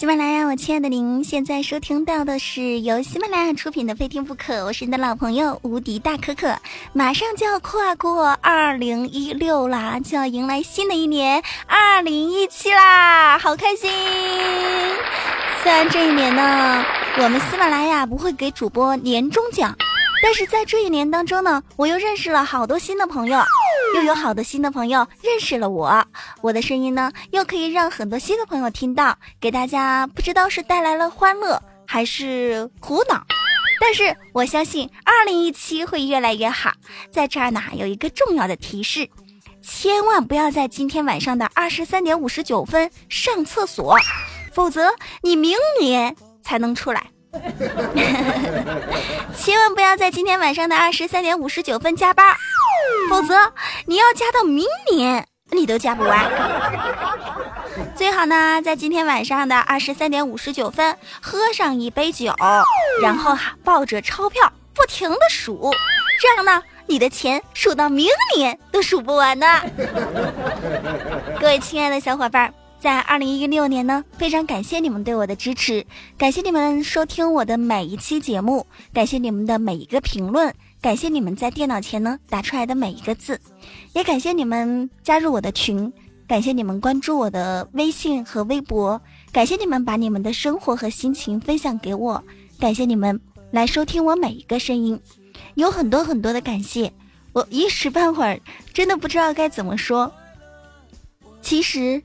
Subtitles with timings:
[0.00, 6.56] 喜马拉雅，我亲爱的您，现在收听到的是由喜马拉雅出品的《非听不可》，我是你的老朋友无敌大可可。
[6.94, 13.90] 马上就要跨过二零一六啦，就要迎来新的一年二零一七啦，好开心！
[15.62, 16.82] 虽然这一年呢，
[17.18, 19.76] 我们喜马拉雅不会给主播年终奖。
[20.22, 23.38] 但是在这一年当中呢，我又认识了好多新的朋友，
[23.94, 26.04] 又有好多新的朋友认识了我，
[26.40, 33.24] 我的声音呢又可以让很多新的朋友听到，给大家不知道是带来了欢乐还是苦恼，
[33.80, 36.72] 但是我相信二零一七会越来越好。
[37.10, 39.08] 在这儿呢有一个重要的提示，
[39.62, 43.98] 千万不要在今天晚上的二十三点五十九分上厕所，
[44.52, 47.06] 否则你明年才能出来。
[49.36, 52.34] 千万不要在今天晚上的二十三点五十九分加班，
[53.08, 53.52] 否则
[53.86, 56.30] 你要加到明年你都加不完。
[57.94, 62.34] 最好呢，在今天晚上的二十三点五十九分喝上一杯酒，
[63.02, 65.72] 然后哈抱着钞票不停的数，
[66.20, 69.46] 这样呢，你的钱数到明年都数不完的。
[71.40, 72.52] 各位亲爱的小伙伴。
[72.80, 75.84] 在二零一六年呢，非常感谢你们对我的支持，
[76.16, 83.38] 感谢你们收听我的每一期节目，感谢你们的每一个评论，感谢你们在电脑前呢打出来的每一个字，
[83.92, 85.92] 也感谢你们加入我的群，
[86.26, 88.98] 感谢你们关注我的微信和微博，
[89.30, 92.24] 感谢你们把你们的生活和心情分享给我，
[92.58, 94.98] 感谢你们来收听我每一个声音，
[95.54, 96.90] 有很多很多的感谢，
[97.34, 98.40] 我一时半会儿
[98.72, 100.10] 真的不知道该怎么说，
[101.42, 102.02] 其实。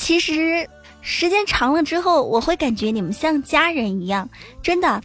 [0.00, 0.66] 其实
[1.02, 4.26] 时间长了之后，我会感觉你们像家人一样，
[4.62, 5.00] 真的。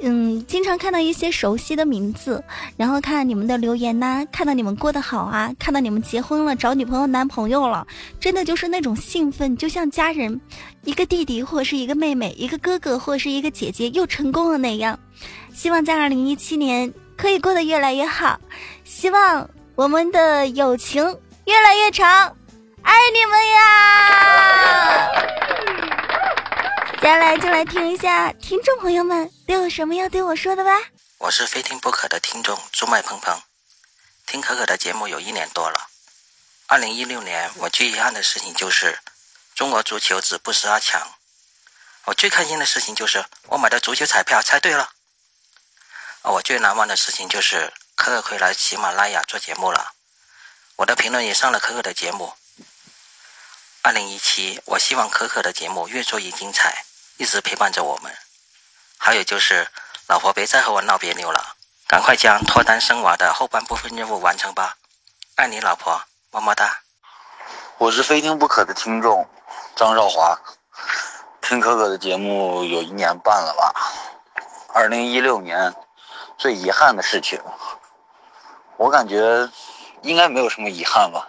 [0.00, 2.42] 嗯，经常看到一些熟悉的名字，
[2.76, 7.86] 然后看你们的留言呐，看到你们过得好啊，看到你们结婚了，找女朋友、男朋友了，
[8.18, 10.40] 真的就是那种兴奋，就像家人，
[10.82, 14.98] 一个弟弟或是一个妹妹，一个哥哥或是一个姐姐又成功了那样。
[15.54, 18.36] 希望在二零一七年可以过得越来越好，
[18.82, 21.04] 希望我们的友情
[21.46, 22.36] 越来越长。
[22.82, 25.10] 爱你们呀！
[27.00, 30.70] 接下来就来听一下听众朋友们都有什么要对我说的吧。
[31.18, 33.42] 我是非听不可的听众朱麦鹏鹏，
[34.26, 35.86] 听可可的节目有一年多了。
[36.66, 38.98] 二零一六年我最遗憾的事情就是
[39.54, 41.00] 中国足球止步十二强。
[42.04, 44.90] 我最开心的事情就是我买的足球彩票猜对了。
[46.22, 49.92] 我最难忘的事情就是可可可以来喜马拉雅做节目了。
[50.76, 52.34] 我的评论也上了可可的节目。
[53.82, 56.84] 二零一七，我希望可可的节目越做越精彩，
[57.16, 58.14] 一直陪伴着我们。
[58.98, 59.66] 还有就是，
[60.06, 61.56] 老婆别再和我闹别扭了，
[61.88, 64.76] 赶快将脱单生娃的后半部分任务完成吧。
[65.36, 65.98] 爱你，老婆，
[66.30, 66.82] 么么哒。
[67.78, 69.26] 我是非听不可的听众
[69.74, 70.38] 张少华，
[71.40, 73.72] 听可可的节目有一年半了吧。
[74.74, 75.74] 二零一六年
[76.36, 77.42] 最遗憾的事情，
[78.76, 79.50] 我感觉
[80.02, 81.26] 应该没有什么遗憾吧，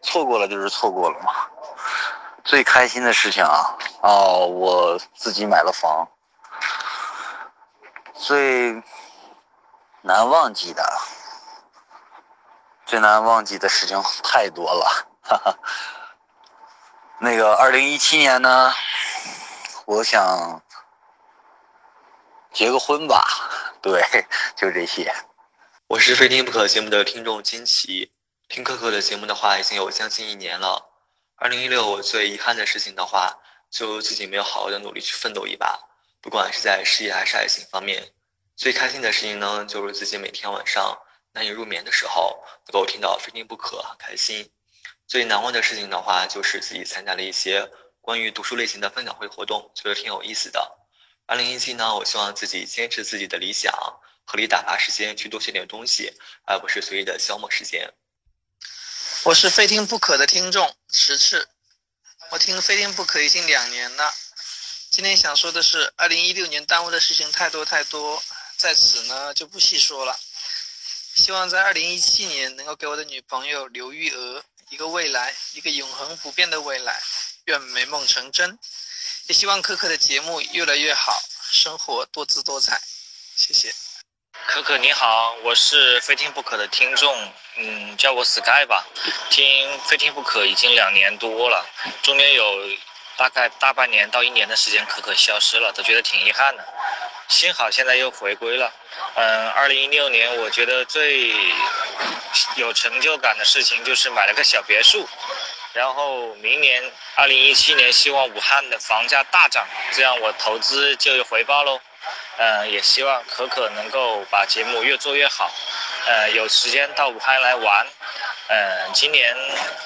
[0.00, 1.34] 错过了就是错过了嘛。
[2.44, 6.08] 最开心的事情啊，哦，我自己买了房。
[8.14, 8.82] 最
[10.02, 10.84] 难忘记的，
[12.84, 15.58] 最难忘记的事情太多了，哈哈。
[17.18, 18.72] 那个二零一七年呢，
[19.86, 20.62] 我想
[22.52, 23.24] 结个婚吧，
[23.80, 24.02] 对，
[24.56, 25.14] 就这些。
[25.86, 28.12] 我是非听不可节目的听众金奇，
[28.48, 30.91] 听可可的节目的话已经有将近一年了。
[31.42, 33.36] 二零一六，我最遗憾的事情的话，
[33.68, 35.76] 就自己没有好好的努力去奋斗一把，
[36.20, 38.12] 不管是在事业还是爱情方面。
[38.54, 40.96] 最开心的事情呢，就是自己每天晚上
[41.32, 44.52] 难以入眠的时候，能够听到非听不可，很开心。
[45.08, 47.68] 最难忘的事情的话，就是自己参加了一些
[48.00, 50.78] 关于读书类型的分享会活动，觉得挺有意思的。
[51.26, 53.74] 二零一七呢，我希望自己坚持自己的理想，
[54.24, 56.12] 合理打发时间去多学点东西，
[56.46, 57.92] 而不是随意的消磨时间。
[59.24, 61.46] 我是非听不可的听众迟迟，
[62.30, 64.12] 我听非听不可已经两年了。
[64.90, 68.20] 今天想说的是，二零一六年耽误的事情太多太多，
[68.56, 70.18] 在此呢就不细说了。
[71.14, 77.00] 希望在二零一七年能够给我的女朋友刘玉娥一个未来，一个永恒不变的未来，
[77.44, 78.58] 愿美梦成真。
[79.28, 82.82] 也希望可可的节目越来越好，生活多姿多彩。
[83.36, 83.72] 谢谢。
[84.46, 88.84] 可可你好，我是非听不可的听众，嗯，叫我 Sky 吧。
[89.30, 91.64] 听非听不可已经两年多了，
[92.02, 92.68] 中间有
[93.16, 96.64] 大概大半年到一年的时间，可可消失了，都觉得挺遗憾的。
[97.28, 98.70] 幸好现在又回归了。
[99.14, 101.32] 嗯，二零一六年我觉得最
[102.56, 105.08] 有成就感的事情就是买了个小别墅，
[105.72, 106.82] 然后明年
[107.14, 111.80] 二零一七年，希望武汉的房价大涨，这样我投资就有回报喽。
[112.38, 115.52] 嗯，也希望可可能够把节目越做越好。
[116.06, 117.86] 呃，有时间到武汉来玩。
[118.48, 119.34] 嗯，今年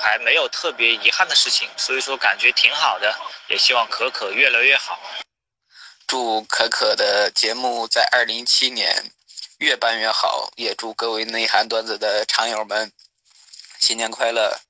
[0.01, 3.15] 还没有特别遗憾的事情，所以说感觉挺好的。
[3.49, 4.99] 也希望可可越来越好。
[6.07, 9.11] 祝可可的节目在二零一七年
[9.59, 12.91] 越办越好，也祝各位内涵段子的常友们
[13.79, 14.61] 新年快乐。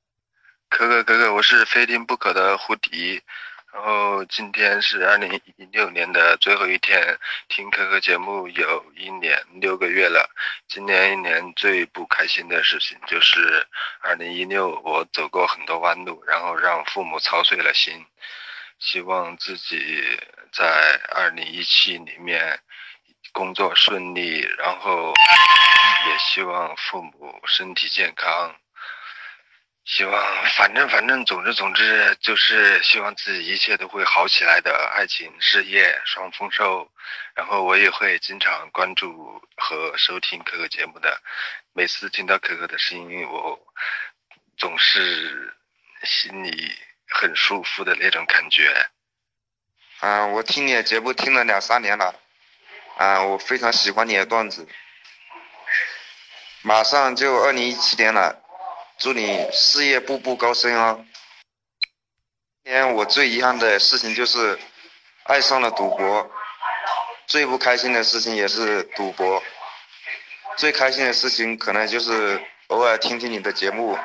[0.68, 3.22] 可可可可，我是非听不可的胡迪。
[3.72, 7.18] 然后今天是二零一六年的最后一天，
[7.48, 10.30] 听可可节目有一年六个月了。
[10.66, 13.66] 今年一年最不开心的事情就是
[14.00, 18.04] 二零一六，我走过很多弯路，然后让父母操碎了心。
[18.78, 20.02] 希望自己
[20.52, 22.58] 在二零一七里面
[23.32, 25.12] 工作顺利，然后
[26.08, 28.54] 也希望父母身体健康。
[29.86, 36.90] 希望，反正反正，总之总之，就是希望自己一切都会好起来的，爱情事业双丰收。
[37.36, 41.22] 然后我也会经常关注和收听可可节目的，
[41.72, 43.56] 每次听到可可的声音，我
[44.56, 45.54] 总是
[46.02, 46.74] 心里
[47.08, 48.74] 很舒服的那种感觉。
[50.00, 52.12] 啊，我听你的节目听了两三年了，
[52.96, 54.66] 啊，我非常喜欢你的段子。
[56.62, 58.42] 马上就二零一七年了。
[58.98, 61.04] 祝你事业步步高升哦！
[62.64, 64.58] 今天我最遗憾的事情就是
[65.24, 66.30] 爱上了赌博，
[67.26, 69.42] 最不开心的事情也是赌博，
[70.56, 73.98] 最开心的事情可能就是偶尔听听你的节目，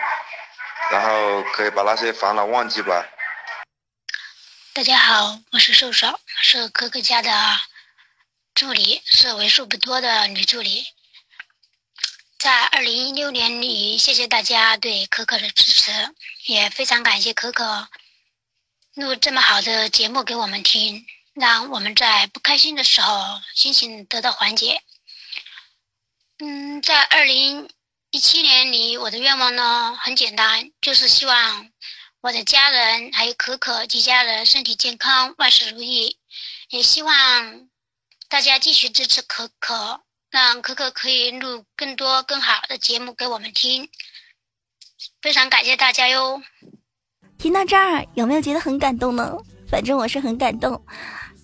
[0.91, 3.07] 然后可以把那些烦恼忘记吧。
[4.73, 7.31] 大家好，我是瘦瘦，是可可家的
[8.53, 10.83] 助理，是为数不多的女助理。
[12.41, 15.91] 在二零一六年里，谢谢大家对可可的支持，
[16.47, 17.88] 也非常感谢可可
[18.95, 21.05] 录这么好的节目给我们听，
[21.35, 24.81] 让我们在不开心的时候心情得到缓解。
[26.39, 27.69] 嗯，在二零
[28.09, 31.69] 一七年里，我的愿望呢很简单，就是希望
[32.21, 36.17] 我的家人还有可可及家人身体健康，万事如意，
[36.69, 37.69] 也希望
[38.27, 40.01] 大家继续支持可可。
[40.31, 43.88] 让可可可以录更多更好的节目给我们听。
[45.22, 46.42] 非常感谢大家哟。
[47.38, 49.38] 听到这儿有没有觉得很感动呢？
[49.69, 50.81] 反正我是很感动。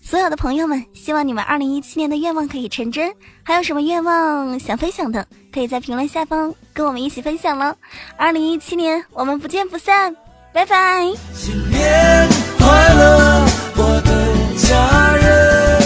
[0.01, 3.13] 所有的朋友们希望你们二零一七年的愿望可以成真。
[3.44, 7.75] 还有什么愿望想分享的可以在评论下方跟我们一起分享了。
[8.16, 10.16] 二零一七年我们不见不散
[10.54, 11.04] 拜拜。
[11.34, 13.45] 新年快乐
[13.75, 14.12] 我的
[14.56, 15.81] 家人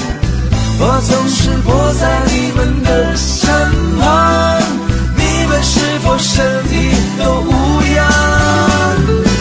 [0.80, 2.31] 我总是活在
[2.62, 3.52] 们的身
[3.98, 4.62] 旁
[5.18, 8.00] 你们是否身体都无恙？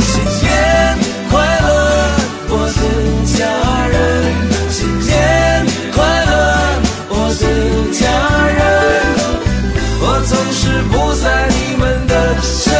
[0.07, 0.49] 新年
[1.31, 1.69] 快乐
[2.49, 2.83] 我的
[3.37, 3.39] 家
[3.89, 3.95] 人
[4.71, 5.11] 新年
[5.95, 6.33] 快乐
[7.11, 7.45] 我的
[7.93, 8.01] 家
[8.57, 8.59] 人。
[10.01, 10.93] 我总是不
[11.23, 12.73] 在你们的身